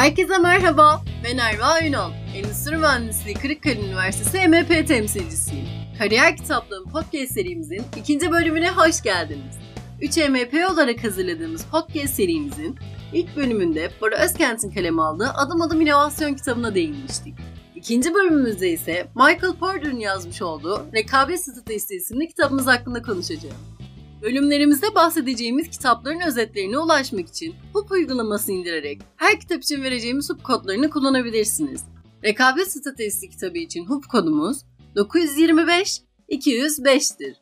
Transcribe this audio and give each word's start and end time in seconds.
Herkese 0.00 0.38
merhaba, 0.38 1.02
ben 1.24 1.38
Erva 1.38 1.80
Ünal. 1.80 2.10
Endüstri 2.36 2.76
Mühendisliği 2.76 3.36
Kırıkkale 3.36 3.80
Üniversitesi 3.80 4.48
MEP 4.48 4.88
temsilcisiyim. 4.88 5.66
Kariyer 5.98 6.36
Kitaplığım 6.36 6.90
podcast 6.92 7.32
serimizin 7.32 7.82
ikinci 7.96 8.30
bölümüne 8.30 8.70
hoş 8.70 9.02
geldiniz. 9.02 9.58
3 10.00 10.16
MEP 10.16 10.54
olarak 10.70 11.04
hazırladığımız 11.04 11.64
podcast 11.64 12.14
serimizin 12.14 12.78
ilk 13.12 13.36
bölümünde 13.36 13.90
Bora 14.00 14.24
Özkent'in 14.24 14.70
kaleme 14.70 15.02
aldığı 15.02 15.28
Adım 15.34 15.62
Adım 15.62 15.80
İnovasyon 15.80 16.34
kitabına 16.34 16.74
değinmiştik. 16.74 17.34
İkinci 17.74 18.14
bölümümüzde 18.14 18.70
ise 18.70 19.06
Michael 19.14 19.54
Porter'ın 19.60 19.98
yazmış 19.98 20.42
olduğu 20.42 20.86
Rekabet 20.94 21.40
Stratejisi 21.40 21.94
isimli 21.94 22.28
kitabımız 22.28 22.66
hakkında 22.66 23.02
konuşacağım. 23.02 23.79
Bölümlerimizde 24.22 24.94
bahsedeceğimiz 24.94 25.70
kitapların 25.70 26.20
özetlerine 26.20 26.78
ulaşmak 26.78 27.28
için 27.28 27.54
HUP 27.72 27.92
uygulaması 27.92 28.52
indirerek 28.52 29.00
her 29.16 29.40
kitap 29.40 29.62
için 29.62 29.82
vereceğimiz 29.82 30.30
HUP 30.30 30.44
kodlarını 30.44 30.90
kullanabilirsiniz. 30.90 31.84
Rekabet 32.24 32.72
Stratejisi 32.72 33.30
kitabı 33.30 33.58
için 33.58 33.84
HUP 33.84 34.08
kodumuz 34.08 34.58
925 34.96 36.00
205'tir. 36.28 37.34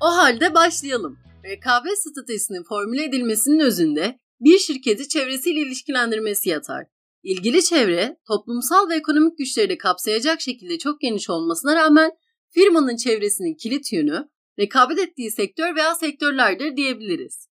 O 0.00 0.06
halde 0.06 0.54
başlayalım. 0.54 1.18
Rekabet 1.44 1.98
stratejisinin 1.98 2.62
formüle 2.62 3.04
edilmesinin 3.04 3.60
özünde 3.60 4.18
bir 4.40 4.58
şirketi 4.58 5.08
çevresiyle 5.08 5.60
ilişkilendirmesi 5.60 6.48
yatar. 6.48 6.86
İlgili 7.22 7.64
çevre, 7.64 8.16
toplumsal 8.26 8.88
ve 8.88 8.94
ekonomik 8.94 9.38
güçleri 9.38 9.68
de 9.68 9.78
kapsayacak 9.78 10.40
şekilde 10.40 10.78
çok 10.78 11.00
geniş 11.00 11.30
olmasına 11.30 11.74
rağmen 11.74 12.10
firmanın 12.50 12.96
çevresinin 12.96 13.54
kilit 13.54 13.92
yönü 13.92 14.28
rekabet 14.58 14.98
ettiği 14.98 15.30
sektör 15.30 15.76
veya 15.76 15.94
sektörlerdir 15.94 16.76
diyebiliriz. 16.76 17.48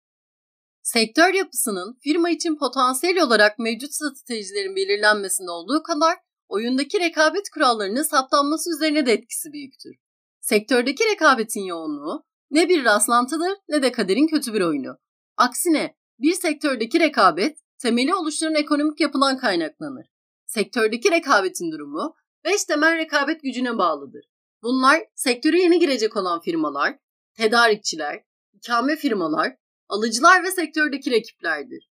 Sektör 0.82 1.34
yapısının 1.34 1.98
firma 2.04 2.30
için 2.30 2.56
potansiyel 2.56 3.24
olarak 3.24 3.60
mevcut 3.60 3.94
stratejilerin 3.94 4.76
belirlenmesinde 4.76 5.52
olduğu 5.52 5.84
kadar 5.84 6.18
oyundaki 6.48 7.00
rekabet 7.00 7.50
kurallarının 7.54 8.04
saptanması 8.04 8.70
üzerine 8.76 9.06
de 9.06 9.14
etkisi 9.14 9.54
büyüktür. 9.54 9.96
Sektördeki 10.40 11.04
rekabetin 11.12 11.64
yoğunluğu 11.64 12.24
ne 12.52 12.70
bir 12.70 12.86
rastlantıdır 12.86 13.54
ne 13.70 13.84
de 13.84 13.92
kaderin 13.92 14.28
kötü 14.28 14.54
bir 14.54 14.62
oyunu. 14.62 14.98
Aksine 15.38 15.96
bir 16.20 16.34
sektördeki 16.34 17.00
rekabet 17.00 17.58
temeli 17.80 18.16
oluşturan 18.16 18.56
ekonomik 18.56 19.00
yapıdan 19.00 19.38
kaynaklanır. 19.38 20.06
Sektördeki 20.46 21.12
rekabetin 21.12 21.72
durumu 21.72 22.16
beş 22.44 22.64
temel 22.64 22.98
rekabet 22.98 23.44
gücüne 23.44 23.78
bağlıdır. 23.78 24.26
Bunlar 24.66 25.04
sektöre 25.16 25.62
yeni 25.62 25.80
girecek 25.80 26.18
olan 26.18 26.42
firmalar, 26.42 26.98
tedarikçiler, 27.38 28.24
ikame 28.54 28.96
firmalar, 28.96 29.56
alıcılar 29.90 30.44
ve 30.44 30.52
sektördeki 30.52 31.12
rakiplerdir. 31.12 31.90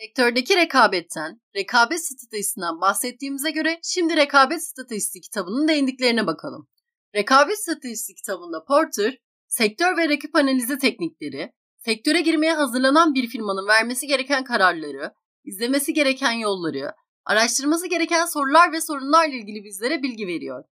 Sektördeki 0.00 0.56
rekabetten, 0.56 1.40
rekabet 1.56 2.00
stratejisinden 2.06 2.80
bahsettiğimize 2.80 3.50
göre 3.50 3.80
şimdi 3.82 4.16
rekabet 4.16 4.66
stratejisi 4.66 5.20
kitabının 5.20 5.68
değindiklerine 5.68 6.26
bakalım. 6.26 6.68
Rekabet 7.14 7.58
stratejisi 7.58 8.14
kitabında 8.14 8.64
Porter, 8.64 9.18
sektör 9.48 9.96
ve 9.96 10.08
rakip 10.08 10.36
analizi 10.36 10.78
teknikleri, 10.78 11.52
sektöre 11.76 12.20
girmeye 12.20 12.52
hazırlanan 12.52 13.14
bir 13.14 13.28
firmanın 13.28 13.68
vermesi 13.68 14.06
gereken 14.06 14.44
kararları, 14.44 15.12
izlemesi 15.44 15.94
gereken 15.94 16.32
yolları, 16.32 16.92
araştırması 17.24 17.86
gereken 17.88 18.26
sorular 18.26 18.72
ve 18.72 18.80
sorunlarla 18.80 19.34
ilgili 19.34 19.64
bizlere 19.64 20.02
bilgi 20.02 20.26
veriyor. 20.26 20.64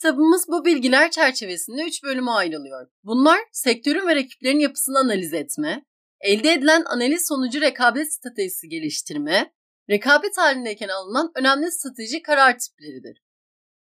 Kitabımız 0.00 0.48
bu 0.48 0.64
bilgiler 0.64 1.10
çerçevesinde 1.10 1.82
3 1.82 2.02
bölüme 2.02 2.30
ayrılıyor. 2.30 2.88
Bunlar 3.02 3.38
sektörün 3.52 4.06
ve 4.06 4.16
rakiplerin 4.16 4.58
yapısını 4.58 4.98
analiz 4.98 5.34
etme, 5.34 5.84
elde 6.20 6.52
edilen 6.52 6.84
analiz 6.86 7.28
sonucu 7.28 7.60
rekabet 7.60 8.12
stratejisi 8.12 8.68
geliştirme, 8.68 9.52
rekabet 9.90 10.38
halindeyken 10.38 10.88
alınan 10.88 11.32
önemli 11.34 11.72
strateji 11.72 12.22
karar 12.22 12.58
tipleridir. 12.58 13.22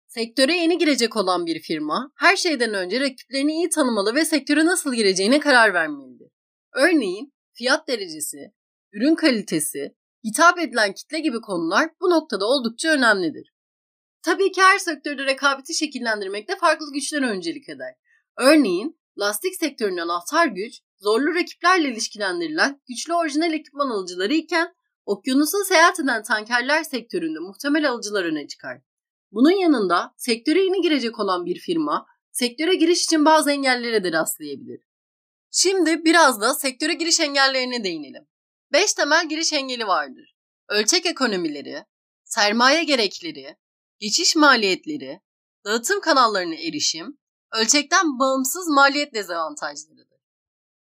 Sektöre 0.07 0.57
yeni 0.57 0.79
girecek 0.79 1.17
olan 1.17 1.47
bir 1.47 1.61
firma, 1.61 2.13
her 2.17 2.37
şeyden 2.37 2.75
önce 2.75 3.01
rakiplerini 3.01 3.53
iyi 3.53 3.69
tanımalı 3.69 4.15
ve 4.15 4.25
sektöre 4.25 4.65
nasıl 4.65 4.95
gireceğine 4.95 5.41
karar 5.41 5.75
vermelidir. 5.75 6.29
Örneğin, 6.75 7.33
fiyat 7.53 7.89
derecesi, 7.89 8.53
ürün 8.93 9.15
kalitesi, 9.15 9.95
hitap 10.25 10.59
edilen 10.59 10.93
kitle 10.93 11.19
gibi 11.19 11.41
konular 11.41 11.91
bu 12.01 12.11
noktada 12.11 12.47
oldukça 12.47 12.89
önemlidir. 12.89 13.54
Tabii 14.25 14.53
ki 14.53 14.63
her 14.63 14.79
sektörde 14.79 15.25
rekabeti 15.25 15.75
şekillendirmekte 15.75 16.57
farklı 16.57 16.93
güçler 16.93 17.23
öncelik 17.23 17.69
eder. 17.69 17.95
Örneğin 18.39 19.01
lastik 19.19 19.55
sektörünün 19.55 19.97
anahtar 19.97 20.47
güç, 20.47 20.81
zorlu 20.99 21.35
rakiplerle 21.35 21.89
ilişkilendirilen 21.89 22.81
güçlü 22.89 23.15
orijinal 23.15 23.53
ekipman 23.53 23.91
alıcıları 23.91 24.35
iken 24.35 24.75
okyanusu 25.05 25.65
seyahat 25.65 26.01
eden 26.01 26.23
tankerler 26.23 26.83
sektöründe 26.83 27.39
muhtemel 27.39 27.91
alıcılar 27.91 28.25
öne 28.25 28.47
çıkar. 28.47 28.81
Bunun 29.33 29.51
yanında 29.51 30.15
sektöre 30.17 30.65
yeni 30.65 30.81
girecek 30.81 31.19
olan 31.19 31.47
bir 31.47 31.59
firma, 31.59 32.07
sektöre 32.33 32.75
giriş 32.75 33.05
için 33.05 33.25
bazı 33.25 33.51
engellere 33.51 34.05
de 34.05 34.13
rastlayabilir. 34.13 34.81
Şimdi 35.51 36.05
biraz 36.05 36.41
da 36.41 36.55
sektöre 36.55 36.95
giriş 36.95 37.21
engellerine 37.21 37.85
değinelim. 37.85 38.27
5 38.73 38.95
temel 38.95 39.29
giriş 39.29 39.53
engeli 39.53 39.87
vardır. 39.87 40.37
Ölçek 40.69 41.07
ekonomileri, 41.07 41.85
sermaye 42.25 42.85
gerekleri, 42.85 43.57
geçiş 44.05 44.37
maliyetleri, 44.37 45.21
dağıtım 45.65 46.01
kanallarına 46.01 46.55
erişim, 46.55 47.19
ölçekten 47.53 48.19
bağımsız 48.19 48.69
maliyet 48.69 49.15
dezavantajlarıdır. 49.15 50.19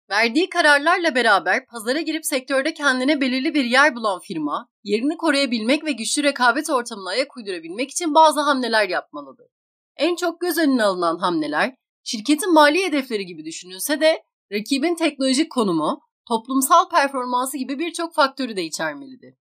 Verdiği 0.10 0.50
kararlarla 0.50 1.16
beraber 1.16 1.66
pazara 1.66 2.02
girip 2.02 2.26
sektörde 2.26 2.74
kendine 2.74 3.22
belirli 3.22 3.54
bir 3.54 3.66
yer 3.66 3.96
bulan 3.96 4.20
firma, 4.20 4.70
yerini 4.84 5.18
koruyabilmek 5.18 5.84
ve 5.86 5.92
güçlü 5.92 6.24
rekabet 6.24 6.70
ortamına 6.70 7.10
ayak 7.10 7.38
uydurabilmek 7.38 7.92
için 7.92 8.16
bazı 8.16 8.42
hamleler 8.42 8.90
yapmalıdır. 8.90 9.48
En 9.96 10.16
çok 10.16 10.42
göz 10.42 10.58
önüne 10.58 10.84
alınan 10.84 11.18
hamleler, 11.18 11.76
şirketin 12.04 12.54
mali 12.54 12.86
hedefleri 12.86 13.26
gibi 13.26 13.46
düşünülse 13.46 14.02
de 14.02 14.24
rakibin 14.52 14.96
teknolojik 14.96 15.52
konumu, 15.52 16.02
toplumsal 16.28 16.90
performansı 16.90 17.58
gibi 17.58 17.80
birçok 17.80 18.14
faktörü 18.14 18.56
de 18.56 18.64
içermelidir. 18.64 19.36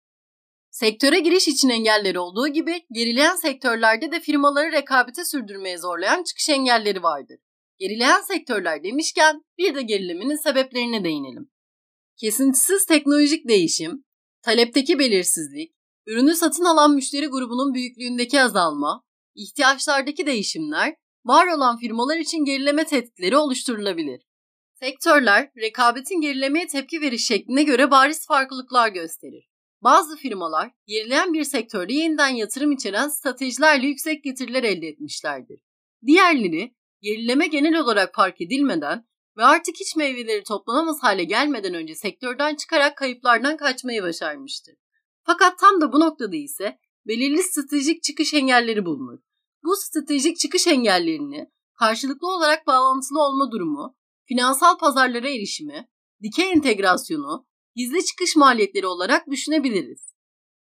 Sektöre 0.78 1.20
giriş 1.20 1.48
için 1.48 1.68
engelleri 1.68 2.18
olduğu 2.18 2.48
gibi 2.48 2.86
gerileyen 2.92 3.36
sektörlerde 3.36 4.12
de 4.12 4.20
firmaları 4.20 4.72
rekabete 4.72 5.24
sürdürmeye 5.24 5.78
zorlayan 5.78 6.22
çıkış 6.22 6.48
engelleri 6.48 7.02
vardır. 7.02 7.38
Gerileyen 7.78 8.20
sektörler 8.20 8.84
demişken 8.84 9.42
bir 9.58 9.74
de 9.74 9.82
gerilemenin 9.82 10.36
sebeplerine 10.36 11.04
değinelim. 11.04 11.50
Kesintisiz 12.16 12.86
teknolojik 12.86 13.48
değişim, 13.48 14.04
talepteki 14.42 14.98
belirsizlik, 14.98 15.74
ürünü 16.06 16.34
satın 16.34 16.64
alan 16.64 16.94
müşteri 16.94 17.26
grubunun 17.26 17.74
büyüklüğündeki 17.74 18.40
azalma, 18.42 19.04
ihtiyaçlardaki 19.34 20.26
değişimler 20.26 20.94
var 21.24 21.46
olan 21.46 21.76
firmalar 21.78 22.16
için 22.16 22.44
gerileme 22.44 22.84
tehditleri 22.84 23.36
oluşturulabilir. 23.36 24.22
Sektörler 24.74 25.50
rekabetin 25.56 26.20
gerilemeye 26.20 26.66
tepki 26.66 27.00
veriş 27.00 27.26
şekline 27.26 27.62
göre 27.62 27.90
bariz 27.90 28.26
farklılıklar 28.26 28.88
gösterir. 28.88 29.55
Bazı 29.86 30.16
firmalar 30.16 30.70
gerileyen 30.86 31.32
bir 31.32 31.44
sektörde 31.44 31.92
yeniden 31.92 32.28
yatırım 32.28 32.72
içeren 32.72 33.08
stratejilerle 33.08 33.86
yüksek 33.86 34.24
getiriler 34.24 34.62
elde 34.64 34.86
etmişlerdir. 34.86 35.60
Diğerleri 36.06 36.74
gerileme 37.00 37.46
genel 37.46 37.80
olarak 37.80 38.14
fark 38.14 38.40
edilmeden 38.40 39.08
ve 39.36 39.44
artık 39.44 39.74
hiç 39.80 39.96
meyveleri 39.96 40.42
toplanamaz 40.42 41.02
hale 41.02 41.24
gelmeden 41.24 41.74
önce 41.74 41.94
sektörden 41.94 42.54
çıkarak 42.54 42.96
kayıplardan 42.96 43.56
kaçmayı 43.56 44.02
başarmıştır. 44.02 44.74
Fakat 45.22 45.58
tam 45.58 45.80
da 45.80 45.92
bu 45.92 46.00
noktada 46.00 46.36
ise 46.36 46.78
belirli 47.06 47.42
stratejik 47.42 48.02
çıkış 48.02 48.34
engelleri 48.34 48.84
bulunur. 48.84 49.18
Bu 49.64 49.76
stratejik 49.76 50.38
çıkış 50.38 50.66
engellerini 50.66 51.50
karşılıklı 51.78 52.28
olarak 52.28 52.66
bağlantılı 52.66 53.22
olma 53.22 53.50
durumu, 53.50 53.96
finansal 54.24 54.78
pazarlara 54.78 55.28
erişimi, 55.28 55.88
dikey 56.22 56.52
entegrasyonu, 56.52 57.46
gizli 57.76 58.04
çıkış 58.04 58.36
maliyetleri 58.36 58.86
olarak 58.86 59.30
düşünebiliriz. 59.30 60.14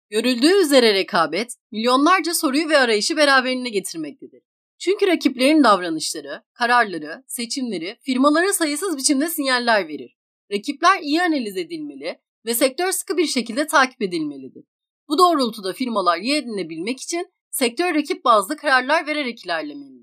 Görüldüğü 0.10 0.62
üzere 0.62 0.94
rekabet, 0.94 1.56
milyonlarca 1.72 2.34
soruyu 2.34 2.70
ve 2.70 2.78
arayışı 2.78 3.18
beraberinde 3.18 3.70
getirmektedir. 3.70 4.44
Çünkü 4.80 5.08
rakiplerin 5.08 5.64
davranışları, 5.64 6.44
kararları, 6.54 7.24
seçimleri 7.28 7.98
firmalara 8.02 8.54
sayısız 8.54 8.98
biçimde 8.98 9.28
sinyaller 9.28 9.88
verir. 9.88 10.18
Rakipler 10.52 11.02
iyi 11.02 11.22
analiz 11.22 11.58
edilmeli 11.58 12.20
ve 12.46 12.54
sektör 12.54 12.92
sıkı 12.92 13.18
bir 13.18 13.28
şekilde 13.28 13.68
takip 13.68 14.02
edilmelidir. 14.02 14.66
Bu 15.10 15.18
doğrultuda 15.18 15.74
firmalar 15.74 16.18
iyi 16.18 16.36
edinebilmek 16.36 17.02
için 17.02 17.28
sektör 17.50 17.96
rakip 17.96 18.26
bazlı 18.26 18.58
kararlar 18.58 19.08
vererek 19.08 19.46
ilerlemelidir. 19.46 20.01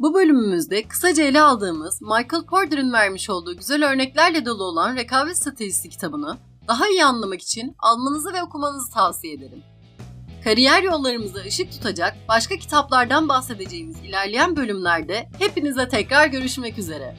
Bu 0.00 0.14
bölümümüzde 0.14 0.88
kısaca 0.88 1.24
ele 1.24 1.40
aldığımız 1.40 2.02
Michael 2.02 2.46
Porter'ın 2.50 2.92
vermiş 2.92 3.30
olduğu 3.30 3.56
güzel 3.56 3.90
örneklerle 3.90 4.46
dolu 4.46 4.64
olan 4.64 4.96
Rekabet 4.96 5.36
Stratejisi 5.36 5.88
kitabını 5.88 6.36
daha 6.68 6.88
iyi 6.88 7.04
anlamak 7.04 7.42
için 7.42 7.76
almanızı 7.78 8.32
ve 8.32 8.42
okumanızı 8.42 8.90
tavsiye 8.90 9.34
ederim. 9.34 9.62
Kariyer 10.44 10.82
yollarımıza 10.82 11.40
ışık 11.40 11.72
tutacak 11.72 12.16
başka 12.28 12.56
kitaplardan 12.56 13.28
bahsedeceğimiz 13.28 13.96
ilerleyen 14.04 14.56
bölümlerde 14.56 15.28
hepinize 15.38 15.88
tekrar 15.88 16.26
görüşmek 16.26 16.78
üzere. 16.78 17.16